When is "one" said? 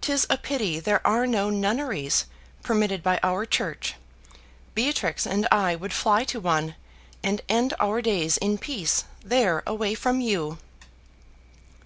6.40-6.76